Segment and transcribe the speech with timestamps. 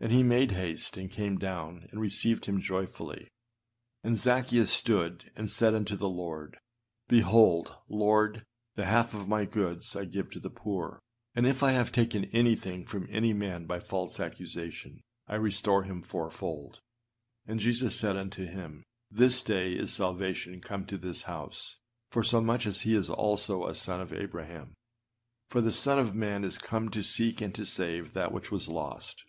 [0.00, 3.30] â And he made haste, and came down, and received him joyfully.
[4.04, 6.58] âAnd Zaccheus stood, and said unto the Lord;
[7.08, 11.00] Behold, Lord, the half of my goods I give to the poor;
[11.34, 16.02] and if I have taken anything from any man by false accusation, I restore him
[16.02, 16.80] fourfold.
[17.46, 21.78] And Jesus said unto him, This day is salvation come to this house,
[22.10, 24.74] forsomuch as he also is a son of Abraham.
[25.48, 28.68] For the Son of man is come to seek and to save that which was
[28.68, 29.24] lost.